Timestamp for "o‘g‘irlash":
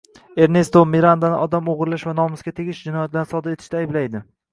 1.73-2.05